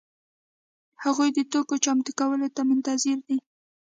هغوی 1.03 1.29
د 1.33 1.39
توکو 1.51 1.75
چمتو 1.83 2.11
کولو 2.19 2.47
ته 2.55 2.61
منتظر 2.69 3.17
دي. 3.27 3.37